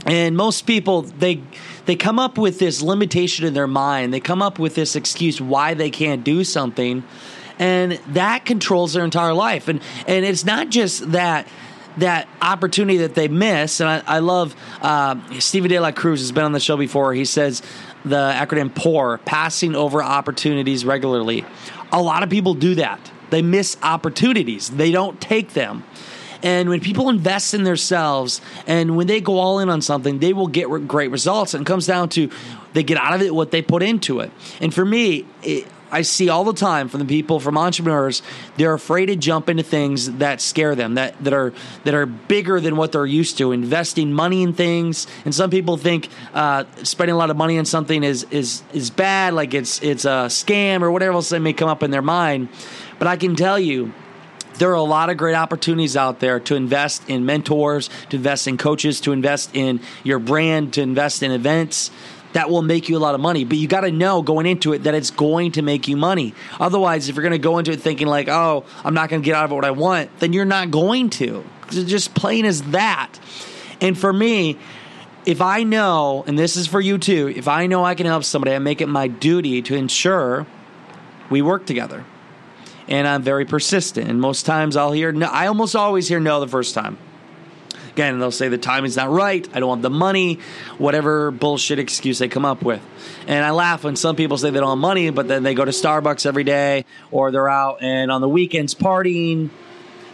And 0.08 0.38
most 0.38 0.66
people 0.66 1.02
they 1.04 1.44
they 1.86 1.96
come 1.96 2.18
up 2.18 2.38
with 2.38 2.60
this 2.60 2.82
limitation 2.82 3.46
in 3.46 3.54
their 3.54 3.68
mind. 3.68 4.14
They 4.14 4.22
come 4.22 4.42
up 4.42 4.58
with 4.58 4.74
this 4.74 4.96
excuse 4.96 5.40
why 5.42 5.74
they 5.74 5.90
can't 5.90 6.24
do 6.24 6.44
something, 6.46 7.04
and 7.60 7.94
that 8.08 8.46
controls 8.46 8.94
their 8.94 9.04
entire 9.04 9.34
life. 9.34 9.68
And 9.68 9.82
and 10.08 10.26
it's 10.26 10.46
not 10.46 10.70
just 10.70 11.12
that 11.12 11.48
that 11.98 12.28
opportunity 12.42 13.00
that 13.00 13.16
they 13.16 13.28
miss. 13.28 13.82
And 13.82 13.90
I, 13.90 14.04
I 14.06 14.20
love 14.20 14.56
uh, 14.82 15.16
Stephen 15.40 15.70
De 15.70 15.80
La 15.80 15.92
Cruz 15.92 16.22
has 16.22 16.32
been 16.32 16.44
on 16.46 16.52
the 16.52 16.60
show 16.60 16.78
before. 16.78 17.14
He 17.14 17.26
says 17.26 17.62
the 18.06 18.32
acronym 18.34 18.74
POUR, 18.74 19.18
passing 19.20 19.76
over 19.76 20.02
opportunities 20.02 20.86
regularly. 20.86 21.44
A 21.92 22.02
lot 22.02 22.24
of 22.24 22.30
people 22.30 22.54
do 22.54 22.76
that. 22.76 23.12
They 23.30 23.42
miss 23.42 23.78
opportunities. 23.84 24.70
They 24.70 24.92
don't 24.92 25.20
take 25.20 25.54
them. 25.54 25.84
And 26.44 26.70
when 26.70 26.80
people 26.80 27.10
invest 27.10 27.54
in 27.54 27.64
themselves 27.64 28.42
and 28.66 28.96
when 28.96 29.08
they 29.08 29.22
go 29.22 29.40
all 29.40 29.60
in 29.60 29.70
on 29.70 29.82
something, 29.82 30.20
they 30.20 30.34
will 30.34 30.48
get 30.48 30.68
great 30.88 31.12
results. 31.12 31.54
And 31.54 31.66
comes 31.66 31.88
down 31.88 32.10
to 32.10 32.30
they 32.74 32.84
get 32.84 32.98
out 32.98 33.14
of 33.14 33.22
it 33.22 33.34
what 33.34 33.52
they 33.52 33.62
put 33.62 33.84
into 33.84 34.20
it. 34.20 34.32
And 34.62 34.74
for 34.74 34.86
me, 34.86 35.26
it, 35.42 35.68
I 35.92 36.02
see 36.02 36.30
all 36.30 36.44
the 36.44 36.54
time 36.54 36.90
from 36.90 37.00
the 37.00 37.06
people 37.06 37.40
from 37.40 37.58
entrepreneurs, 37.58 38.22
they're 38.58 38.74
afraid 38.74 39.08
to 39.08 39.16
jump 39.16 39.50
into 39.50 39.64
things 39.64 40.12
that 40.18 40.42
scare 40.42 40.76
them, 40.76 40.96
that, 40.96 41.22
that 41.24 41.34
are 41.34 41.54
that 41.86 41.94
are 41.94 42.06
bigger 42.06 42.60
than 42.60 42.76
what 42.76 42.92
they're 42.92 43.06
used 43.06 43.38
to. 43.38 43.52
Investing 43.52 44.12
money 44.12 44.44
in 44.44 44.54
things, 44.54 45.08
and 45.24 45.34
some 45.34 45.50
people 45.50 45.78
think 45.78 46.10
uh, 46.34 46.66
spending 46.84 47.16
a 47.16 47.18
lot 47.18 47.30
of 47.30 47.38
money 47.38 47.58
on 47.58 47.66
something 47.66 48.04
is 48.04 48.26
is 48.32 48.64
is 48.74 48.90
bad, 48.90 49.34
like 49.34 49.54
it's 49.54 49.82
it's 49.82 50.06
a 50.06 50.28
scam 50.28 50.82
or 50.82 50.92
whatever 50.92 51.14
else 51.14 51.30
that 51.30 51.40
may 51.40 51.54
come 51.54 51.70
up 51.70 51.84
in 51.84 51.92
their 51.92 52.02
mind. 52.02 52.50
But 53.00 53.08
I 53.08 53.16
can 53.16 53.36
tell 53.36 53.60
you, 53.60 53.94
there 54.60 54.70
are 54.72 54.76
a 54.76 54.82
lot 54.82 55.10
of 55.10 55.18
great 55.18 55.36
opportunities 55.36 55.96
out 55.96 56.20
there 56.20 56.40
to 56.42 56.56
invest 56.56 57.10
in 57.10 57.26
mentors, 57.26 57.90
to 58.10 58.18
invest 58.18 58.48
in 58.48 58.58
coaches, 58.58 59.02
to 59.02 59.12
invest 59.12 59.56
in 59.56 59.80
your 60.04 60.20
brand, 60.20 60.74
to 60.74 60.82
invest 60.82 61.24
in 61.24 61.32
events 61.32 61.92
that 62.34 62.50
will 62.50 62.62
make 62.62 62.90
you 62.90 62.98
a 62.98 63.00
lot 63.00 63.16
of 63.16 63.22
money. 63.22 63.46
But 63.46 63.58
you 63.58 63.68
got 63.68 63.82
to 63.82 63.92
know 63.92 64.22
going 64.22 64.46
into 64.46 64.74
it 64.74 64.84
that 64.84 64.94
it's 64.94 65.12
going 65.12 65.54
to 65.54 65.62
make 65.62 65.88
you 65.88 65.98
money. 65.98 66.34
Otherwise, 66.60 67.10
if 67.10 67.16
you're 67.16 67.24
going 67.24 67.32
to 67.32 67.40
go 67.40 67.58
into 67.58 67.72
it 67.72 67.82
thinking 67.82 68.08
like, 68.08 68.28
"Oh, 68.28 68.66
I'm 68.84 68.94
not 68.94 69.10
going 69.10 69.22
to 69.22 69.26
get 69.26 69.36
out 69.36 69.46
of 69.46 69.52
it 69.52 69.56
what 69.56 69.66
I 69.66 69.72
want," 69.72 70.20
then 70.20 70.34
you're 70.34 70.46
not 70.46 70.72
going 70.72 71.10
to. 71.12 71.44
It's 71.68 71.90
just 71.90 72.14
plain 72.14 72.46
as 72.46 72.62
that. 72.64 73.20
And 73.82 73.98
for 73.98 74.12
me, 74.12 74.58
if 75.26 75.42
I 75.42 75.64
know, 75.64 76.24
and 76.28 76.38
this 76.38 76.56
is 76.56 76.68
for 76.68 76.80
you 76.80 76.98
too, 76.98 77.34
if 77.36 77.48
I 77.48 77.68
know 77.68 77.84
I 77.84 77.96
can 77.96 78.06
help 78.06 78.24
somebody, 78.24 78.54
I 78.54 78.60
make 78.60 78.82
it 78.82 78.88
my 78.88 79.08
duty 79.08 79.62
to 79.64 79.76
ensure 79.76 80.46
we 81.30 81.42
work 81.42 81.66
together 81.66 82.06
and 82.88 83.08
I'm 83.08 83.24
very 83.24 83.46
persistent. 83.46 84.10
And 84.10 84.20
most 84.22 84.46
times 84.46 84.76
I'll 84.76 84.92
hear 84.92 85.12
no. 85.12 85.28
I 85.28 85.48
almost 85.48 85.76
always 85.76 86.08
hear 86.08 86.20
no 86.20 86.40
the 86.40 86.48
first 86.48 86.74
time. 86.74 86.98
Again, 87.98 88.20
they'll 88.20 88.30
say 88.30 88.48
the 88.48 88.60
timing's 88.60 88.96
not 88.96 89.10
right. 89.10 89.48
I 89.56 89.60
don't 89.60 89.78
have 89.78 89.82
the 89.82 89.90
money. 89.90 90.40
Whatever 90.78 91.32
bullshit 91.32 91.80
excuse 91.80 92.20
they 92.20 92.28
come 92.28 92.46
up 92.46 92.62
with. 92.62 92.80
And 93.26 93.44
I 93.44 93.50
laugh 93.50 93.84
when 93.84 93.96
some 93.96 94.16
people 94.16 94.38
say 94.38 94.52
they 94.52 94.60
don't 94.60 94.70
have 94.70 94.78
money, 94.78 95.10
but 95.10 95.28
then 95.28 95.42
they 95.42 95.56
go 95.56 95.66
to 95.66 95.72
Starbucks 95.72 96.28
every 96.28 96.44
day, 96.44 96.86
or 97.10 97.32
they're 97.32 97.50
out 97.50 97.82
and 97.82 98.12
on 98.12 98.22
the 98.22 98.30
weekends 98.30 98.76
partying. 98.76 99.50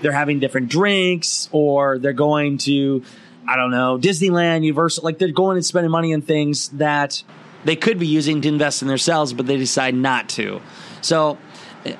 They're 0.01 0.13
having 0.13 0.39
different 0.39 0.69
drinks, 0.69 1.49
or 1.51 1.99
they're 1.99 2.13
going 2.13 2.57
to, 2.59 3.03
I 3.45 3.57
don't 3.57 3.71
know, 3.71 3.97
Disneyland, 3.97 4.63
Universal. 4.63 5.03
Like 5.03 5.17
they're 5.17 5.33
going 5.33 5.57
and 5.57 5.65
spending 5.65 5.91
money 5.91 6.13
on 6.13 6.21
things 6.21 6.69
that 6.69 7.21
they 7.65 7.75
could 7.75 7.99
be 7.99 8.07
using 8.07 8.39
to 8.41 8.47
invest 8.47 8.81
in 8.81 8.87
themselves, 8.87 9.33
but 9.33 9.45
they 9.45 9.57
decide 9.57 9.93
not 9.93 10.29
to. 10.29 10.61
So 11.01 11.37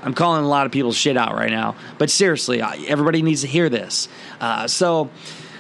I'm 0.02 0.14
calling 0.14 0.44
a 0.44 0.48
lot 0.48 0.66
of 0.66 0.72
people's 0.72 0.96
shit 0.96 1.18
out 1.18 1.34
right 1.34 1.52
now, 1.52 1.76
but 1.98 2.10
seriously, 2.10 2.62
everybody 2.62 3.22
needs 3.22 3.42
to 3.42 3.48
hear 3.48 3.70
this. 3.70 4.08
Uh, 4.40 4.68
so, 4.68 5.10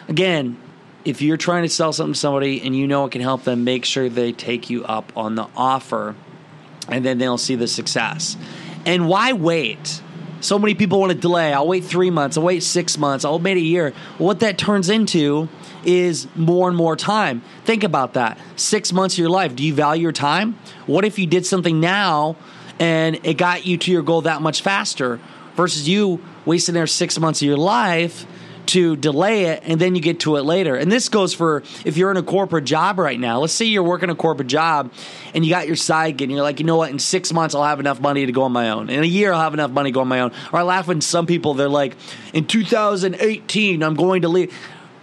again, 0.07 0.57
if 1.05 1.21
you're 1.21 1.37
trying 1.37 1.63
to 1.63 1.69
sell 1.69 1.91
something 1.91 2.13
to 2.13 2.19
somebody 2.19 2.61
and 2.61 2.75
you 2.75 2.87
know 2.87 3.05
it 3.05 3.11
can 3.11 3.21
help 3.21 3.43
them, 3.43 3.63
make 3.63 3.85
sure 3.85 4.09
they 4.09 4.31
take 4.31 4.69
you 4.69 4.85
up 4.85 5.11
on 5.17 5.35
the 5.35 5.47
offer, 5.55 6.15
and 6.87 7.05
then 7.05 7.17
they'll 7.17 7.37
see 7.37 7.55
the 7.55 7.67
success. 7.67 8.37
And 8.85 9.07
why 9.07 9.33
wait? 9.33 10.01
So 10.43 10.59
many 10.59 10.75
people 10.75 10.99
want 10.99 11.13
to 11.13 11.17
delay. 11.17 11.53
I'll 11.53 11.67
wait 11.67 11.85
three 11.85 12.09
months. 12.09 12.37
I'll 12.37 12.43
wait 12.43 12.63
six 12.63 12.97
months. 12.97 13.23
I'll 13.23 13.39
wait 13.39 13.55
a 13.55 13.61
year. 13.61 13.93
what 14.17 14.41
that 14.41 14.57
turns 14.57 14.89
into 14.89 15.47
is 15.85 16.27
more 16.35 16.67
and 16.67 16.75
more 16.75 16.97
time. 16.97 17.41
Think 17.63 17.83
about 17.83 18.13
that. 18.13 18.37
Six 18.57 18.91
months 18.91 19.15
of 19.15 19.19
your 19.19 19.29
life. 19.29 19.55
Do 19.55 19.63
you 19.63 19.73
value 19.73 20.03
your 20.03 20.11
time? 20.11 20.57
What 20.85 21.05
if 21.05 21.17
you 21.17 21.27
did 21.27 21.45
something 21.45 21.79
now? 21.79 22.35
And 22.79 23.19
it 23.23 23.35
got 23.37 23.65
you 23.65 23.77
to 23.77 23.91
your 23.91 24.03
goal 24.03 24.21
that 24.21 24.41
much 24.41 24.61
faster 24.61 25.19
versus 25.55 25.87
you 25.87 26.23
wasting 26.45 26.73
there 26.73 26.87
six 26.87 27.19
months 27.19 27.41
of 27.41 27.47
your 27.47 27.57
life 27.57 28.25
to 28.65 28.95
delay 28.95 29.45
it 29.45 29.63
and 29.65 29.79
then 29.79 29.95
you 29.95 30.01
get 30.01 30.21
to 30.21 30.37
it 30.37 30.43
later. 30.43 30.75
And 30.75 30.91
this 30.91 31.09
goes 31.09 31.33
for 31.33 31.63
if 31.85 31.97
you're 31.97 32.11
in 32.11 32.17
a 32.17 32.23
corporate 32.23 32.65
job 32.65 32.97
right 32.97 33.19
now. 33.19 33.39
Let's 33.39 33.53
say 33.53 33.65
you're 33.65 33.83
working 33.83 34.09
a 34.09 34.15
corporate 34.15 34.47
job 34.47 34.91
and 35.33 35.45
you 35.45 35.51
got 35.51 35.67
your 35.67 35.75
side 35.75 36.17
gig 36.17 36.29
and 36.29 36.35
you're 36.35 36.43
like, 36.43 36.59
you 36.59 36.65
know 36.65 36.77
what, 36.77 36.89
in 36.89 36.99
six 36.99 37.33
months 37.33 37.55
I'll 37.55 37.63
have 37.63 37.79
enough 37.79 37.99
money 37.99 38.25
to 38.25 38.31
go 38.31 38.43
on 38.43 38.51
my 38.51 38.69
own. 38.69 38.89
In 38.89 39.03
a 39.03 39.07
year 39.07 39.33
I'll 39.33 39.41
have 39.41 39.53
enough 39.53 39.71
money 39.71 39.91
to 39.91 39.93
go 39.93 40.01
on 40.01 40.07
my 40.07 40.21
own. 40.21 40.31
Or 40.51 40.59
I 40.59 40.63
laugh 40.63 40.87
when 40.87 41.01
some 41.01 41.25
people 41.25 41.53
they're 41.53 41.69
like, 41.69 41.95
in 42.33 42.45
2018 42.45 43.83
I'm 43.83 43.95
going 43.95 44.21
to 44.21 44.29
leave. 44.29 44.53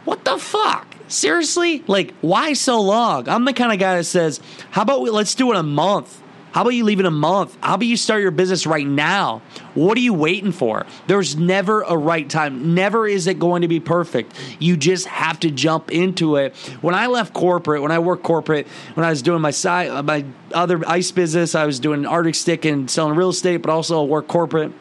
What 0.05 0.25
the 0.25 0.39
fuck? 0.39 0.97
Seriously? 1.09 1.85
Like, 1.87 2.15
why 2.21 2.53
so 2.55 2.81
long? 2.81 3.29
I'm 3.29 3.45
the 3.45 3.53
kind 3.53 3.73
of 3.73 3.79
guy 3.79 3.97
that 3.97 4.05
says, 4.05 4.41
how 4.71 4.83
about 4.83 5.03
we, 5.03 5.11
let's 5.11 5.35
do 5.35 5.53
it 5.53 5.57
a 5.57 5.63
month? 5.63 6.20
How 6.53 6.63
about 6.63 6.71
you 6.71 6.85
leave 6.85 6.99
in 6.99 7.07
a 7.07 7.13
month? 7.13 7.57
How 7.61 7.75
about 7.75 7.87
you 7.87 7.97
start 7.97 8.23
your 8.23 8.33
business 8.33 8.67
right 8.67 8.87
now? 8.87 9.41
What 9.75 9.97
are 9.97 10.01
you 10.01 10.13
waiting 10.13 10.51
for? 10.51 10.85
There's 11.07 11.37
never 11.37 11.83
a 11.83 11.97
right 11.97 12.29
time. 12.29 12.75
Never 12.75 13.07
is 13.07 13.29
it 13.29 13.39
going 13.39 13.63
to 13.63 13.69
be 13.69 13.79
perfect. 13.79 14.35
You 14.59 14.77
just 14.77 15.07
have 15.07 15.39
to 15.41 15.51
jump 15.51 15.93
into 15.93 16.37
it. 16.37 16.57
When 16.81 16.95
I 16.95 17.07
left 17.07 17.35
corporate, 17.35 17.83
when 17.83 17.93
I 17.93 18.01
worked 18.01 18.25
corporate, 18.25 18.67
when 18.95 19.07
I 19.07 19.11
was 19.11 19.23
doing 19.23 19.41
my 19.41 19.53
side, 19.53 19.91
uh, 19.91 20.03
my 20.03 20.25
other 20.53 20.83
ice 20.89 21.13
business, 21.13 21.55
I 21.55 21.67
was 21.67 21.79
doing 21.79 22.05
Arctic 22.05 22.35
Stick 22.35 22.65
and 22.65 22.91
selling 22.91 23.15
real 23.15 23.31
estate, 23.31 23.59
but 23.59 23.71
also 23.71 24.03
work 24.03 24.27
corporate. 24.27 24.73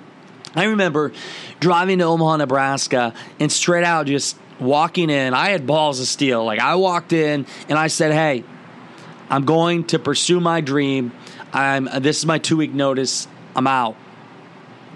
I 0.56 0.66
remember 0.66 1.12
driving 1.60 2.00
to 2.00 2.06
Omaha, 2.06 2.38
Nebraska, 2.38 3.14
and 3.40 3.52
straight 3.52 3.84
out 3.84 4.08
just 4.08 4.36
walking 4.60 5.12
in, 5.12 5.36
I 5.36 5.50
had 5.50 5.68
balls 5.68 6.00
of 6.00 6.08
steel. 6.08 6.44
Like 6.44 6.60
I 6.60 6.76
walked 6.76 7.14
in 7.14 7.46
and 7.70 7.78
I 7.78 7.88
said, 7.88 8.12
"Hey, 8.12 8.44
I'm 9.30 9.46
going 9.46 9.84
to 9.86 10.00
pursue 10.00 10.40
my 10.40 10.62
dream. 10.62 11.12
I'm 11.53 11.89
this 12.01 12.20
is 12.20 12.25
my 12.25 12.39
2-week 12.39 12.74
notice. 12.74 13.27
I'm 13.56 13.68
out." 13.68 13.96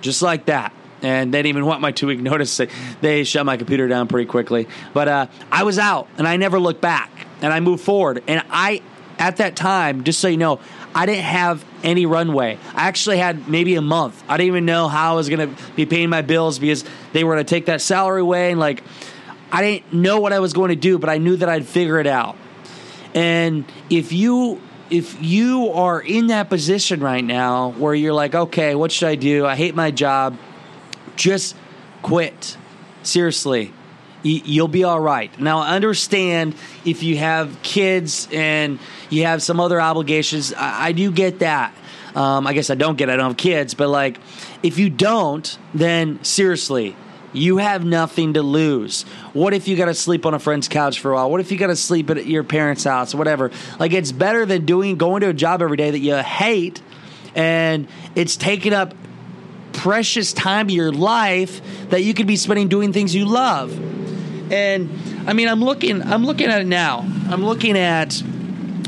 Just 0.04 0.22
like 0.22 0.46
that. 0.46 0.74
And 1.02 1.34
they 1.34 1.40
didn't 1.40 1.50
even 1.50 1.66
want 1.66 1.82
my 1.82 1.92
two 1.92 2.08
week 2.08 2.20
notice. 2.22 2.62
They 3.02 3.24
shut 3.24 3.46
my 3.46 3.58
computer 3.58 3.88
down 3.88 4.08
pretty 4.08 4.28
quickly. 4.28 4.68
But 4.94 5.08
uh, 5.08 5.28
I 5.52 5.64
was 5.64 5.80
out 5.80 6.08
and 6.18 6.28
I 6.28 6.38
never 6.38 6.60
looked 6.60 6.82
back 6.82 7.10
and 7.42 7.52
I 7.52 7.60
moved 7.60 7.84
forward. 7.84 8.24
And 8.28 8.44
I, 8.50 8.82
at 9.18 9.38
that 9.38 9.56
time, 9.56 10.04
just 10.04 10.20
so 10.20 10.28
you 10.28 10.38
know, 10.38 10.60
I 10.96 11.06
didn't 11.06 11.24
have 11.24 11.66
any 11.84 12.06
runway. 12.06 12.60
I 12.76 12.88
actually 12.88 13.18
had 13.18 13.48
maybe 13.48 13.76
a 13.76 13.82
month. 13.82 14.24
I 14.28 14.38
didn't 14.38 14.48
even 14.48 14.66
know 14.66 14.88
how 14.88 15.14
I 15.14 15.16
was 15.16 15.28
going 15.30 15.56
to 15.56 15.64
be 15.74 15.86
paying 15.86 16.10
my 16.10 16.22
bills 16.22 16.60
because 16.60 16.86
they 17.14 17.24
were 17.24 17.34
going 17.34 17.46
to 17.46 17.50
take 17.50 17.66
that 17.66 17.82
salary 17.82 18.22
away. 18.22 18.52
And 18.52 18.60
like, 18.60 18.84
I 19.52 19.62
didn't 19.62 19.94
know 19.94 20.20
what 20.20 20.34
I 20.34 20.40
was 20.40 20.54
going 20.54 20.70
to 20.70 20.76
do, 20.76 21.00
but 21.00 21.10
I 21.10 21.18
knew 21.18 21.36
that 21.38 21.50
I'd 21.50 21.66
figure 21.66 22.00
it 22.00 22.08
out. 22.08 22.36
And 23.14 23.66
if 23.90 24.12
you 24.12 24.62
if 24.90 25.22
you 25.22 25.70
are 25.70 26.02
in 26.02 26.28
that 26.28 26.50
position 26.50 27.00
right 27.00 27.24
now 27.24 27.70
where 27.72 27.96
you're 27.96 28.14
like, 28.14 28.36
okay, 28.36 28.76
what 28.76 28.92
should 28.92 29.08
I 29.08 29.16
do? 29.16 29.46
I 29.46 29.56
hate 29.56 29.76
my 29.76 29.92
job. 29.92 30.38
Just 31.16 31.56
quit. 32.02 32.58
Seriously 33.04 33.74
you'll 34.24 34.68
be 34.68 34.84
all 34.84 35.00
right. 35.00 35.38
Now, 35.40 35.62
understand 35.62 36.56
if 36.86 37.04
you 37.04 37.18
have 37.18 37.62
kids 37.62 38.28
and 38.32 38.80
you 39.10 39.26
have 39.26 39.44
some 39.44 39.60
other 39.60 39.80
obligations. 39.80 40.54
I, 40.54 40.88
I 40.88 40.92
do 40.94 41.12
get 41.12 41.40
that. 41.40 41.76
Um, 42.16 42.48
I 42.48 42.54
guess 42.54 42.70
I 42.70 42.76
don't 42.76 42.98
get. 42.98 43.10
It. 43.10 43.14
I 43.14 43.16
don't 43.18 43.32
have 43.32 43.38
kids, 43.38 43.74
but 43.74 43.90
like, 43.90 44.20
if 44.62 44.78
you 44.78 44.90
don't, 44.90 45.58
then 45.74 46.24
seriously, 46.24 46.96
you 47.34 47.58
have 47.58 47.84
nothing 47.84 48.34
to 48.34 48.42
lose. 48.42 49.04
What 49.34 49.54
if 49.54 49.68
you 49.68 49.76
got 49.76 49.86
to 49.86 49.94
sleep 49.94 50.26
on 50.26 50.34
a 50.34 50.40
friend's 50.40 50.68
couch 50.68 51.00
for 51.00 51.12
a 51.12 51.16
while? 51.16 51.30
What 51.30 51.42
if 51.42 51.52
you 51.52 51.58
got 51.58 51.68
to 51.68 51.76
sleep 51.76 52.10
at 52.10 52.26
your 52.26 52.44
parents' 52.44 52.84
house? 52.84 53.14
Whatever. 53.14 53.52
Like, 53.80 53.92
it's 53.94 54.12
better 54.12 54.46
than 54.46 54.66
doing 54.66 54.98
going 54.98 55.22
to 55.22 55.30
a 55.30 55.34
job 55.34 55.62
every 55.62 55.78
day 55.78 55.92
that 55.92 56.00
you 56.00 56.16
hate, 56.16 56.82
and 57.36 57.88
it's 58.16 58.38
taking 58.38 58.74
up 58.74 58.94
precious 59.74 60.34
time 60.34 60.68
of 60.68 60.72
your 60.72 60.92
life 60.92 61.90
that 61.90 62.04
you 62.04 62.14
could 62.14 62.28
be 62.28 62.36
spending 62.36 62.68
doing 62.68 62.94
things 62.94 63.14
you 63.14 63.26
love. 63.26 63.72
And 64.52 65.28
I 65.28 65.34
mean, 65.34 65.48
I'm 65.48 65.64
looking, 65.64 66.02
I'm 66.02 66.26
looking 66.26 66.48
at 66.48 66.62
it 66.62 66.68
now. 66.68 67.00
I'm 67.30 67.44
looking 67.44 67.78
at 67.78 68.22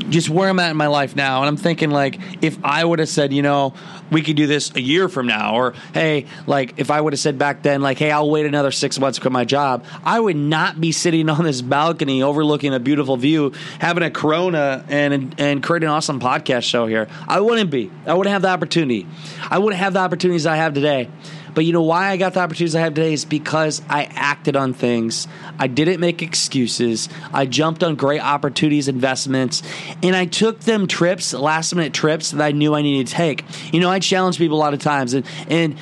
just 0.08 0.30
where 0.30 0.48
I'm 0.48 0.60
at 0.60 0.70
in 0.70 0.76
my 0.76 0.86
life 0.86 1.16
now, 1.16 1.40
and 1.40 1.48
I'm 1.48 1.56
thinking 1.56 1.90
like, 1.90 2.20
if 2.40 2.64
I 2.64 2.84
would 2.84 3.00
have 3.00 3.08
said, 3.08 3.32
you 3.32 3.42
know, 3.42 3.74
we 4.10 4.22
could 4.22 4.36
do 4.36 4.46
this 4.46 4.74
a 4.74 4.80
year 4.80 5.08
from 5.08 5.26
now, 5.26 5.56
or 5.56 5.74
hey, 5.94 6.26
like 6.46 6.74
if 6.76 6.90
I 6.90 7.00
would 7.00 7.12
have 7.12 7.20
said 7.20 7.38
back 7.38 7.62
then, 7.62 7.80
like, 7.80 7.98
hey, 7.98 8.10
I'll 8.10 8.30
wait 8.30 8.46
another 8.46 8.70
six 8.70 8.98
months 8.98 9.18
to 9.18 9.22
quit 9.22 9.32
my 9.32 9.44
job, 9.44 9.84
I 10.04 10.20
would 10.20 10.36
not 10.36 10.80
be 10.80 10.92
sitting 10.92 11.28
on 11.28 11.44
this 11.44 11.62
balcony 11.62 12.22
overlooking 12.22 12.74
a 12.74 12.80
beautiful 12.80 13.16
view, 13.16 13.52
having 13.80 14.02
a 14.02 14.10
Corona 14.10 14.84
and 14.88 15.34
and 15.38 15.62
creating 15.62 15.88
an 15.88 15.94
awesome 15.94 16.20
podcast 16.20 16.64
show 16.64 16.86
here. 16.86 17.08
I 17.28 17.40
wouldn't 17.40 17.70
be. 17.70 17.90
I 18.06 18.14
wouldn't 18.14 18.32
have 18.32 18.42
the 18.42 18.48
opportunity. 18.48 19.06
I 19.50 19.58
wouldn't 19.58 19.80
have 19.80 19.92
the 19.92 20.00
opportunities 20.00 20.46
I 20.46 20.56
have 20.56 20.74
today. 20.74 21.08
But 21.56 21.64
you 21.64 21.72
know 21.72 21.80
why 21.80 22.10
I 22.10 22.18
got 22.18 22.34
the 22.34 22.40
opportunities 22.40 22.76
I 22.76 22.80
have 22.80 22.92
today 22.92 23.14
is 23.14 23.24
because 23.24 23.80
I 23.88 24.04
acted 24.04 24.56
on 24.56 24.74
things. 24.74 25.26
I 25.58 25.68
didn't 25.68 26.00
make 26.00 26.20
excuses. 26.20 27.08
I 27.32 27.46
jumped 27.46 27.82
on 27.82 27.94
great 27.94 28.20
opportunities, 28.20 28.88
investments, 28.88 29.62
and 30.02 30.14
I 30.14 30.26
took 30.26 30.60
them 30.60 30.86
trips, 30.86 31.32
last 31.32 31.74
minute 31.74 31.94
trips 31.94 32.32
that 32.32 32.44
I 32.44 32.52
knew 32.52 32.74
I 32.74 32.82
needed 32.82 33.06
to 33.06 33.14
take. 33.14 33.42
You 33.72 33.80
know, 33.80 33.88
I 33.88 34.00
challenge 34.00 34.36
people 34.36 34.58
a 34.58 34.60
lot 34.60 34.74
of 34.74 34.80
times, 34.80 35.14
and 35.14 35.24
and 35.48 35.76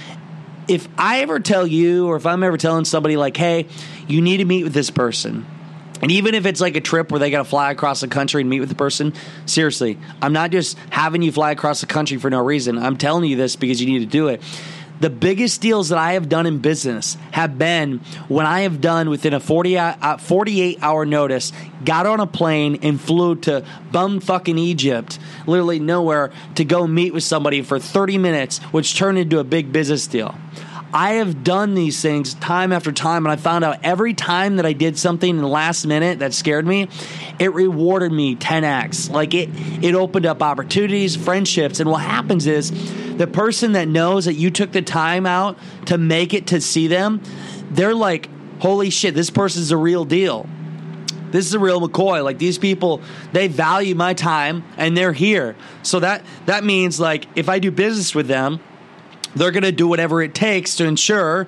if 0.68 0.86
I 0.96 1.22
ever 1.22 1.40
tell 1.40 1.66
you, 1.66 2.06
or 2.06 2.14
if 2.14 2.24
I'm 2.24 2.44
ever 2.44 2.56
telling 2.56 2.84
somebody 2.84 3.16
like, 3.16 3.36
"Hey, 3.36 3.66
you 4.06 4.22
need 4.22 4.36
to 4.36 4.44
meet 4.44 4.62
with 4.62 4.74
this 4.74 4.90
person," 4.90 5.44
And 6.02 6.10
even 6.12 6.34
if 6.34 6.44
it's 6.44 6.60
like 6.60 6.76
a 6.76 6.80
trip 6.80 7.10
where 7.10 7.18
they 7.18 7.30
got 7.30 7.38
to 7.38 7.44
fly 7.44 7.70
across 7.70 8.00
the 8.00 8.08
country 8.08 8.42
and 8.42 8.50
meet 8.50 8.60
with 8.60 8.68
the 8.68 8.74
person, 8.74 9.14
seriously, 9.46 9.98
I'm 10.20 10.34
not 10.34 10.50
just 10.50 10.76
having 10.90 11.22
you 11.22 11.32
fly 11.32 11.50
across 11.50 11.80
the 11.80 11.86
country 11.86 12.18
for 12.18 12.28
no 12.30 12.44
reason. 12.44 12.78
I'm 12.78 12.96
telling 12.96 13.24
you 13.24 13.36
this 13.36 13.56
because 13.56 13.80
you 13.80 13.86
need 13.86 14.00
to 14.00 14.06
do 14.06 14.28
it. 14.28 14.42
The 15.04 15.10
biggest 15.10 15.60
deals 15.60 15.90
that 15.90 15.98
I 15.98 16.14
have 16.14 16.30
done 16.30 16.46
in 16.46 16.60
business 16.60 17.18
have 17.30 17.58
been 17.58 17.98
when 18.28 18.46
I 18.46 18.62
have 18.62 18.80
done 18.80 19.10
within 19.10 19.34
a 19.34 19.38
40, 19.38 19.76
uh, 19.76 20.16
48 20.16 20.78
hour 20.80 21.04
notice, 21.04 21.52
got 21.84 22.06
on 22.06 22.20
a 22.20 22.26
plane 22.26 22.78
and 22.80 22.98
flew 22.98 23.34
to 23.42 23.66
bum 23.92 24.20
fucking 24.20 24.56
Egypt, 24.56 25.18
literally 25.46 25.78
nowhere, 25.78 26.32
to 26.54 26.64
go 26.64 26.86
meet 26.86 27.12
with 27.12 27.22
somebody 27.22 27.60
for 27.60 27.78
30 27.78 28.16
minutes, 28.16 28.60
which 28.72 28.96
turned 28.96 29.18
into 29.18 29.40
a 29.40 29.44
big 29.44 29.72
business 29.72 30.06
deal. 30.06 30.34
I 30.94 31.14
have 31.14 31.42
done 31.42 31.74
these 31.74 32.00
things 32.00 32.34
time 32.34 32.70
after 32.70 32.92
time, 32.92 33.26
and 33.26 33.32
I 33.32 33.36
found 33.36 33.64
out 33.64 33.78
every 33.82 34.14
time 34.14 34.56
that 34.56 34.64
I 34.64 34.72
did 34.72 34.96
something 34.96 35.28
in 35.28 35.38
the 35.38 35.48
last 35.48 35.84
minute 35.84 36.20
that 36.20 36.32
scared 36.32 36.64
me, 36.68 36.88
it 37.40 37.52
rewarded 37.52 38.12
me 38.12 38.36
10x. 38.36 39.10
Like 39.10 39.34
it, 39.34 39.48
it 39.82 39.96
opened 39.96 40.24
up 40.24 40.40
opportunities, 40.40 41.16
friendships, 41.16 41.80
and 41.80 41.90
what 41.90 42.02
happens 42.02 42.46
is 42.46 42.70
the 43.16 43.26
person 43.26 43.72
that 43.72 43.88
knows 43.88 44.26
that 44.26 44.34
you 44.34 44.52
took 44.52 44.70
the 44.70 44.82
time 44.82 45.26
out 45.26 45.58
to 45.86 45.98
make 45.98 46.32
it 46.32 46.46
to 46.48 46.60
see 46.60 46.86
them, 46.86 47.20
they're 47.72 47.94
like, 47.94 48.28
"Holy 48.60 48.88
shit, 48.88 49.14
this 49.14 49.30
person's 49.30 49.72
a 49.72 49.76
real 49.76 50.04
deal." 50.04 50.48
this 51.32 51.46
is 51.46 51.54
a 51.54 51.58
real 51.58 51.80
McCoy. 51.80 52.22
Like 52.22 52.38
these 52.38 52.58
people, 52.58 53.02
they 53.32 53.48
value 53.48 53.96
my 53.96 54.14
time 54.14 54.62
and 54.76 54.96
they're 54.96 55.12
here. 55.12 55.56
So 55.82 55.98
that 55.98 56.22
that 56.46 56.62
means 56.62 57.00
like 57.00 57.26
if 57.34 57.48
I 57.48 57.58
do 57.58 57.72
business 57.72 58.14
with 58.14 58.28
them, 58.28 58.60
they're 59.34 59.50
going 59.50 59.64
to 59.64 59.72
do 59.72 59.88
whatever 59.88 60.22
it 60.22 60.34
takes 60.34 60.76
to 60.76 60.84
ensure 60.84 61.46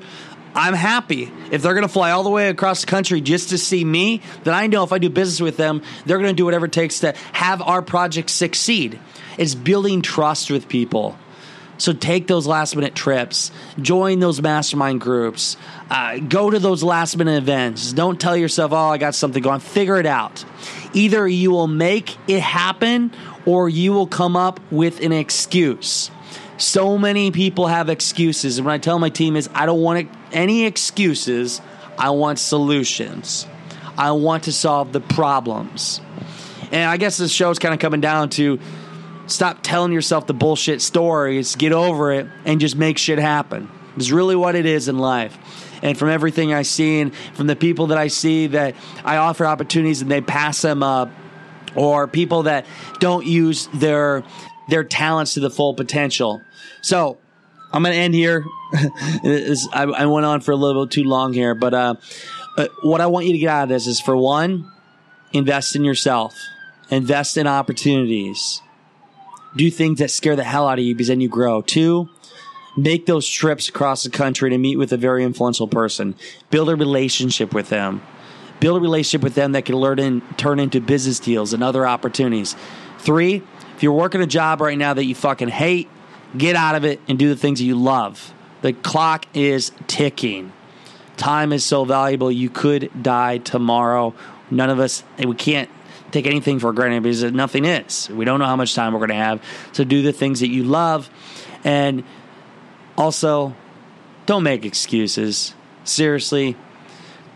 I'm 0.56 0.72
happy. 0.72 1.30
If 1.50 1.60
they're 1.60 1.74
going 1.74 1.82
to 1.82 1.92
fly 1.92 2.12
all 2.12 2.22
the 2.22 2.30
way 2.30 2.48
across 2.48 2.80
the 2.80 2.86
country 2.86 3.20
just 3.20 3.50
to 3.50 3.58
see 3.58 3.84
me, 3.84 4.22
then 4.44 4.54
I 4.54 4.68
know 4.68 4.84
if 4.84 4.92
I 4.92 4.98
do 4.98 5.10
business 5.10 5.38
with 5.38 5.58
them, 5.58 5.82
they're 6.06 6.16
going 6.16 6.30
to 6.30 6.36
do 6.36 6.46
whatever 6.46 6.64
it 6.64 6.72
takes 6.72 7.00
to 7.00 7.12
have 7.32 7.60
our 7.60 7.82
project 7.82 8.30
succeed. 8.30 8.98
It's 9.36 9.54
building 9.54 10.00
trust 10.00 10.50
with 10.50 10.66
people. 10.66 11.18
So 11.78 11.92
take 11.92 12.26
those 12.26 12.46
last 12.46 12.74
minute 12.74 12.94
trips, 12.94 13.50
join 13.78 14.18
those 14.18 14.40
mastermind 14.40 15.02
groups, 15.02 15.58
uh, 15.90 16.18
go 16.20 16.48
to 16.48 16.58
those 16.58 16.82
last 16.82 17.18
minute 17.18 17.36
events. 17.36 17.92
Don't 17.92 18.18
tell 18.18 18.34
yourself, 18.34 18.72
oh, 18.72 18.76
I 18.76 18.96
got 18.96 19.14
something 19.14 19.42
going. 19.42 19.60
Figure 19.60 19.98
it 19.98 20.06
out. 20.06 20.42
Either 20.94 21.28
you 21.28 21.50
will 21.50 21.66
make 21.66 22.16
it 22.28 22.40
happen 22.40 23.12
or 23.44 23.68
you 23.68 23.92
will 23.92 24.06
come 24.06 24.36
up 24.36 24.58
with 24.70 25.00
an 25.02 25.12
excuse. 25.12 26.10
So 26.58 26.96
many 26.96 27.30
people 27.30 27.66
have 27.66 27.88
excuses. 27.88 28.58
And 28.58 28.66
what 28.66 28.72
I 28.72 28.78
tell 28.78 28.98
my 28.98 29.10
team 29.10 29.36
is, 29.36 29.48
I 29.54 29.66
don't 29.66 29.82
want 29.82 30.08
any 30.32 30.64
excuses. 30.64 31.60
I 31.98 32.10
want 32.10 32.38
solutions. 32.38 33.46
I 33.98 34.12
want 34.12 34.44
to 34.44 34.52
solve 34.52 34.92
the 34.92 35.00
problems. 35.00 36.00
And 36.72 36.88
I 36.88 36.96
guess 36.96 37.18
this 37.18 37.30
show's 37.30 37.58
kind 37.58 37.74
of 37.74 37.80
coming 37.80 38.00
down 38.00 38.30
to 38.30 38.58
stop 39.26 39.58
telling 39.62 39.92
yourself 39.92 40.26
the 40.26 40.34
bullshit 40.34 40.80
stories, 40.82 41.56
get 41.56 41.72
over 41.72 42.12
it, 42.12 42.26
and 42.44 42.60
just 42.60 42.76
make 42.76 42.98
shit 42.98 43.18
happen. 43.18 43.70
It's 43.96 44.10
really 44.10 44.36
what 44.36 44.54
it 44.54 44.66
is 44.66 44.88
in 44.88 44.98
life. 44.98 45.36
And 45.82 45.96
from 45.98 46.08
everything 46.08 46.54
I 46.54 46.62
see 46.62 47.00
and 47.00 47.14
from 47.34 47.46
the 47.46 47.56
people 47.56 47.88
that 47.88 47.98
I 47.98 48.08
see 48.08 48.48
that 48.48 48.74
I 49.04 49.18
offer 49.18 49.46
opportunities 49.46 50.02
and 50.02 50.10
they 50.10 50.20
pass 50.20 50.62
them 50.62 50.82
up, 50.82 51.10
or 51.74 52.08
people 52.08 52.44
that 52.44 52.64
don't 53.00 53.26
use 53.26 53.68
their 53.74 54.24
their 54.68 54.84
talents 54.84 55.34
to 55.34 55.40
the 55.40 55.50
full 55.50 55.74
potential. 55.74 56.42
So 56.82 57.18
I'm 57.72 57.82
going 57.82 57.94
to 57.94 57.98
end 57.98 58.14
here. 58.14 58.44
I, 59.72 60.06
went 60.06 60.26
on 60.26 60.40
for 60.40 60.52
a 60.52 60.56
little 60.56 60.86
bit 60.86 60.92
too 60.92 61.04
long 61.04 61.32
here, 61.32 61.54
but 61.54 61.74
uh, 61.74 61.94
uh, 62.56 62.68
what 62.82 63.00
I 63.00 63.06
want 63.06 63.26
you 63.26 63.32
to 63.32 63.38
get 63.38 63.48
out 63.48 63.62
of 63.64 63.68
this 63.68 63.86
is 63.86 64.00
for 64.00 64.16
one, 64.16 64.70
invest 65.32 65.76
in 65.76 65.84
yourself, 65.84 66.34
invest 66.90 67.36
in 67.36 67.46
opportunities, 67.46 68.62
do 69.56 69.70
things 69.70 69.98
that 69.98 70.10
scare 70.10 70.36
the 70.36 70.44
hell 70.44 70.68
out 70.68 70.78
of 70.78 70.84
you 70.84 70.94
because 70.94 71.08
then 71.08 71.20
you 71.20 71.28
grow. 71.28 71.62
Two, 71.62 72.08
make 72.76 73.06
those 73.06 73.28
trips 73.28 73.68
across 73.68 74.02
the 74.04 74.10
country 74.10 74.50
to 74.50 74.58
meet 74.58 74.76
with 74.76 74.92
a 74.92 74.96
very 74.96 75.24
influential 75.24 75.68
person, 75.68 76.14
build 76.50 76.68
a 76.68 76.76
relationship 76.76 77.54
with 77.54 77.68
them, 77.68 78.02
build 78.60 78.78
a 78.78 78.80
relationship 78.80 79.22
with 79.22 79.34
them 79.34 79.52
that 79.52 79.64
can 79.64 79.76
learn 79.76 79.98
and 79.98 80.38
turn 80.38 80.60
into 80.60 80.80
business 80.80 81.18
deals 81.18 81.52
and 81.52 81.62
other 81.62 81.86
opportunities. 81.86 82.56
Three, 82.98 83.42
if 83.76 83.82
you're 83.82 83.92
working 83.92 84.22
a 84.22 84.26
job 84.26 84.62
right 84.62 84.78
now 84.78 84.94
that 84.94 85.04
you 85.04 85.14
fucking 85.14 85.48
hate, 85.48 85.88
get 86.36 86.56
out 86.56 86.76
of 86.76 86.86
it 86.86 86.98
and 87.08 87.18
do 87.18 87.28
the 87.28 87.36
things 87.36 87.58
that 87.58 87.66
you 87.66 87.76
love. 87.76 88.32
The 88.62 88.72
clock 88.72 89.26
is 89.34 89.70
ticking. 89.86 90.52
Time 91.18 91.52
is 91.52 91.62
so 91.62 91.84
valuable. 91.84 92.32
You 92.32 92.48
could 92.48 92.90
die 93.02 93.36
tomorrow. 93.36 94.14
None 94.50 94.70
of 94.70 94.80
us, 94.80 95.04
we 95.18 95.34
can't 95.34 95.68
take 96.10 96.26
anything 96.26 96.58
for 96.58 96.72
granted 96.72 97.02
because 97.02 97.22
nothing 97.24 97.66
is. 97.66 98.08
We 98.08 98.24
don't 98.24 98.40
know 98.40 98.46
how 98.46 98.56
much 98.56 98.74
time 98.74 98.94
we're 98.94 99.00
going 99.00 99.10
to 99.10 99.16
have. 99.16 99.44
So 99.72 99.84
do 99.84 100.00
the 100.00 100.12
things 100.12 100.40
that 100.40 100.48
you 100.48 100.64
love. 100.64 101.10
And 101.62 102.02
also, 102.96 103.54
don't 104.24 104.42
make 104.42 104.64
excuses. 104.64 105.54
Seriously, 105.84 106.56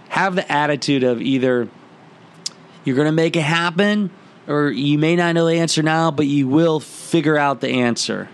have 0.08 0.36
the 0.36 0.50
attitude 0.50 1.04
of 1.04 1.20
either 1.20 1.68
you're 2.84 2.96
going 2.96 3.08
to 3.08 3.12
make 3.12 3.36
it 3.36 3.42
happen 3.42 4.10
or 4.50 4.70
you 4.70 4.98
may 4.98 5.14
not 5.14 5.34
know 5.34 5.46
the 5.46 5.60
answer 5.60 5.80
now, 5.82 6.10
but 6.10 6.26
you 6.26 6.48
will 6.48 6.80
figure 6.80 7.38
out 7.38 7.60
the 7.60 7.68
answer. 7.68 8.28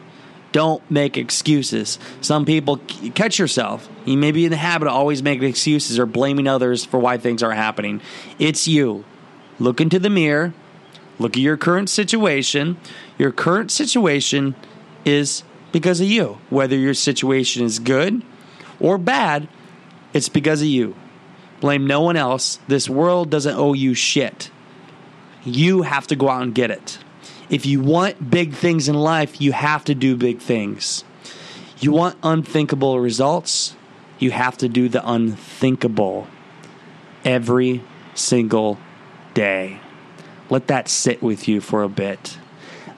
Don't 0.51 0.83
make 0.91 1.19
excuses. 1.19 1.99
Some 2.23 2.47
people 2.47 2.79
catch 3.15 3.39
yourself. 3.39 3.87
You 4.07 4.17
may 4.17 4.33
be 4.33 4.47
in 4.47 4.51
the 4.51 4.57
habit 4.57 4.89
of 4.89 4.95
always 4.95 5.23
making 5.23 5.47
excuses 5.47 5.99
or 5.99 6.07
blaming 6.07 6.49
others 6.49 6.87
for 6.87 6.99
why 6.99 7.19
things 7.19 7.43
aren't 7.43 7.59
happening. 7.59 8.01
It's 8.39 8.67
you. 8.67 9.05
Look 9.59 9.83
into 9.83 9.99
the 9.99 10.09
mirror. 10.09 10.55
Look 11.19 11.37
at 11.37 11.43
your 11.43 11.59
current 11.59 11.91
situation. 11.91 12.79
Your 13.19 13.33
current 13.33 13.71
situation 13.71 14.55
is 15.05 15.43
because 15.71 16.01
of 16.01 16.07
you. 16.07 16.39
Whether 16.49 16.77
your 16.77 16.95
situation 16.95 17.63
is 17.63 17.79
good 17.79 18.23
or 18.81 18.97
bad, 18.97 19.49
it's 20.15 20.31
because 20.31 20.63
of 20.63 20.69
you. 20.69 20.97
Blame 21.61 21.87
no 21.87 22.01
one 22.01 22.17
else. 22.17 22.59
This 22.69 22.89
world 22.89 23.29
doesn't 23.29 23.57
owe 23.57 23.75
you 23.75 23.93
shit. 23.93 24.51
You 25.47 25.81
have 25.83 26.09
to 26.09 26.17
go 26.17 26.29
out 26.29 26.43
and 26.43 26.53
get 26.55 26.73
it. 26.73 26.99
If 27.49 27.65
you 27.65 27.81
want 27.81 28.31
big 28.31 28.53
things 28.53 28.89
in 28.89 28.97
life, 28.97 29.41
you 29.41 29.53
have 29.53 29.85
to 29.85 29.95
do 29.95 30.17
big 30.17 30.41
things. 30.41 31.05
You 31.79 31.93
want 31.93 32.19
unthinkable 32.23 32.99
results, 32.99 33.77
you 34.19 34.33
have 34.33 34.57
to 34.59 34.69
do 34.69 34.89
the 34.89 35.09
unthinkable 35.09 36.27
every 37.25 37.85
single 38.15 38.79
day. 39.35 39.79
Let 40.51 40.67
that 40.67 40.89
sit 40.89 41.23
with 41.23 41.47
you 41.47 41.61
for 41.61 41.85
a 41.85 41.89
bit. 41.89 42.39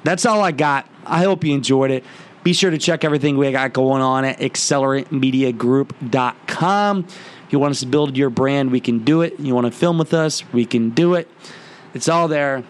That's 0.02 0.24
all 0.24 0.40
I 0.40 0.52
got. 0.52 0.88
I 1.04 1.24
hope 1.24 1.44
you 1.44 1.54
enjoyed 1.54 1.90
it. 1.90 2.02
Be 2.44 2.54
sure 2.54 2.70
to 2.70 2.78
check 2.78 3.04
everything 3.04 3.36
we 3.36 3.52
got 3.52 3.74
going 3.74 4.00
on 4.00 4.24
at 4.24 4.38
acceleratmediagroup.com. 4.38 7.04
If 7.04 7.52
you 7.52 7.58
want 7.58 7.72
us 7.72 7.80
to 7.80 7.86
build 7.86 8.16
your 8.16 8.30
brand, 8.30 8.70
we 8.70 8.80
can 8.80 9.00
do 9.00 9.20
it. 9.20 9.38
You 9.38 9.54
want 9.54 9.66
to 9.66 9.70
film 9.70 9.98
with 9.98 10.14
us, 10.14 10.50
we 10.52 10.64
can 10.64 10.88
do 10.90 11.12
it. 11.14 11.28
It's 11.94 12.08
all 12.08 12.28
there. 12.28 12.64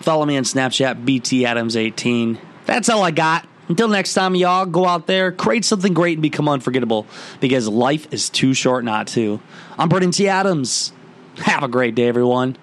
Follow 0.00 0.24
me 0.24 0.36
on 0.36 0.44
Snapchat, 0.44 1.04
BTAdams18. 1.04 2.38
That's 2.66 2.88
all 2.88 3.02
I 3.02 3.10
got. 3.10 3.46
Until 3.68 3.88
next 3.88 4.14
time, 4.14 4.34
y'all, 4.34 4.66
go 4.66 4.84
out 4.86 5.06
there, 5.06 5.30
create 5.30 5.64
something 5.64 5.94
great, 5.94 6.14
and 6.14 6.22
become 6.22 6.48
unforgettable 6.48 7.06
because 7.38 7.68
life 7.68 8.12
is 8.12 8.28
too 8.28 8.52
short 8.52 8.84
not 8.84 9.06
to. 9.08 9.40
I'm 9.78 9.88
Brandon 9.88 10.10
T. 10.10 10.28
Adams. 10.28 10.92
Have 11.36 11.62
a 11.62 11.68
great 11.68 11.94
day, 11.94 12.08
everyone. 12.08 12.56